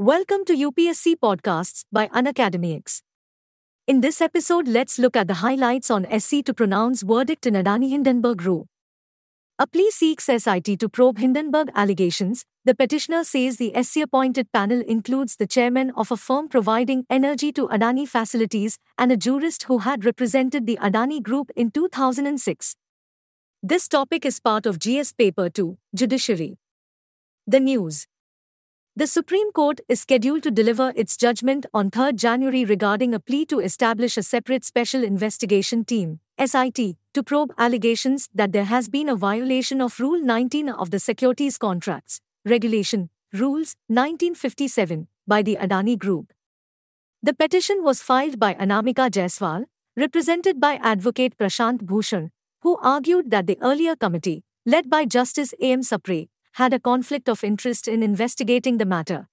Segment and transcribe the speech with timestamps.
[0.00, 3.02] Welcome to UPSC Podcasts by Unacademy.
[3.86, 7.90] In this episode, let's look at the highlights on SC to pronounce verdict in Adani
[7.90, 8.66] Hindenburg Row.
[9.58, 12.46] A plea seeks SIT to probe Hindenburg allegations.
[12.64, 17.52] The petitioner says the SC appointed panel includes the chairman of a firm providing energy
[17.52, 22.74] to Adani facilities and a jurist who had represented the Adani Group in 2006.
[23.62, 26.56] This topic is part of GS Paper 2, Judiciary.
[27.46, 28.06] The news.
[29.00, 33.46] The Supreme Court is scheduled to deliver its judgment on 3 January regarding a plea
[33.46, 39.08] to establish a separate Special Investigation Team, SIT, to probe allegations that there has been
[39.08, 45.98] a violation of Rule 19 of the Securities Contracts Regulation, Rules 1957, by the Adani
[45.98, 46.34] Group.
[47.22, 49.64] The petition was filed by Anamika Jaiswal,
[49.96, 55.80] represented by Advocate Prashant Bhushan, who argued that the earlier committee, led by Justice A.M.
[55.80, 59.28] Sapre, had a conflict of interest in investigating the matter.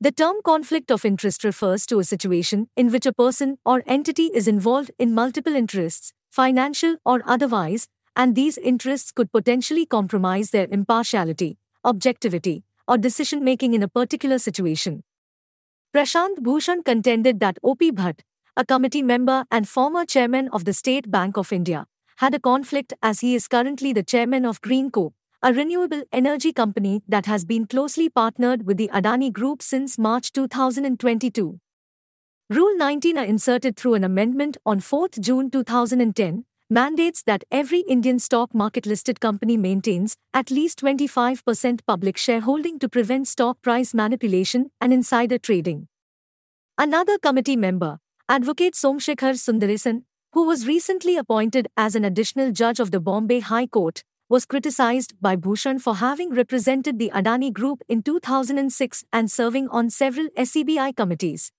[0.00, 4.30] The term conflict of interest refers to a situation in which a person or entity
[4.34, 10.66] is involved in multiple interests, financial or otherwise, and these interests could potentially compromise their
[10.70, 15.04] impartiality, objectivity, or decision making in a particular situation.
[15.94, 17.92] Prashant Bhushan contended that O.P.
[17.92, 18.20] Bhatt,
[18.56, 22.92] a committee member and former chairman of the State Bank of India, had a conflict
[23.02, 25.12] as he is currently the chairman of Greenko,
[25.44, 30.30] a renewable energy company that has been closely partnered with the Adani Group since March
[30.30, 31.58] 2022.
[32.48, 38.54] Rule 19 inserted through an amendment on 4 June 2010 mandates that every Indian stock
[38.54, 44.92] market listed company maintains at least 25% public shareholding to prevent stock price manipulation and
[44.92, 45.88] insider trading.
[46.78, 52.92] Another committee member, Advocate Somshekhar Sundaresan, who was recently appointed as an additional judge of
[52.92, 58.02] the Bombay High Court, was criticized by Bhushan for having represented the Adani Group in
[58.02, 61.52] 2006 and serving on several SEBI committees.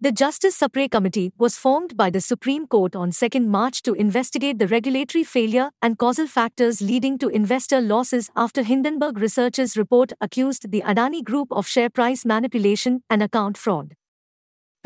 [0.00, 4.60] The Justice Sapre Committee was formed by the Supreme Court on 2 March to investigate
[4.60, 10.70] the regulatory failure and causal factors leading to investor losses after Hindenburg Research's report accused
[10.70, 13.96] the Adani Group of share price manipulation and account fraud.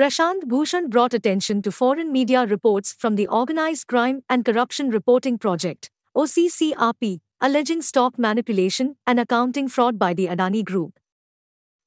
[0.01, 5.37] Prashant Bhushan brought attention to foreign media reports from the Organized Crime and Corruption Reporting
[5.37, 11.01] Project, OCCRP, alleging stock manipulation and accounting fraud by the Adani Group.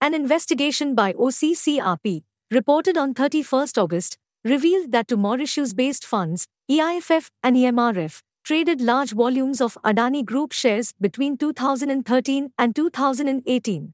[0.01, 7.29] An investigation by OCCRP, reported on 31 August, revealed that two Mauritius based funds, EIFF
[7.41, 13.94] and EMRF, traded large volumes of Adani Group shares between 2013 and 2018.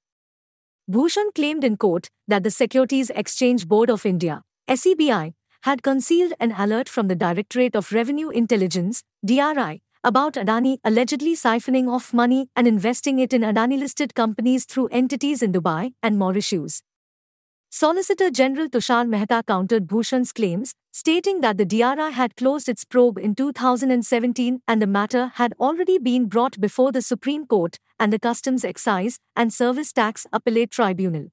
[0.89, 6.53] Bhushan claimed in court that the Securities Exchange Board of India, SEBI, had concealed an
[6.57, 12.67] alert from the Directorate of Revenue Intelligence, DRI, about Adani allegedly siphoning off money and
[12.67, 16.81] investing it in Adani listed companies through entities in Dubai and Mauritius.
[17.69, 23.17] Solicitor General Tushar Mehta countered Bhushan's claims, stating that the DRI had closed its probe
[23.17, 28.19] in 2017 and the matter had already been brought before the Supreme Court and the
[28.19, 31.29] Customs Excise and Service Tax Appellate Tribunal.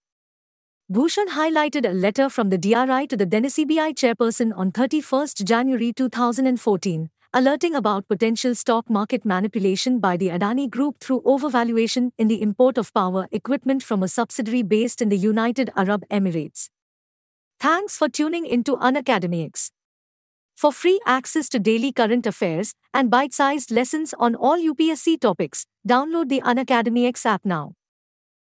[0.91, 5.93] Bhushan highlighted a letter from the DRI to the then SEBI chairperson on 31 January
[5.93, 12.43] 2014, alerting about potential stock market manipulation by the Adani Group through overvaluation in the
[12.43, 16.71] import of power equipment from a subsidiary based in the United Arab Emirates.
[17.61, 19.71] Thanks for tuning into Unacademy.
[20.57, 25.67] For free access to daily current affairs and bite sized lessons on all UPSC topics,
[25.89, 27.75] download the Unacademy app now.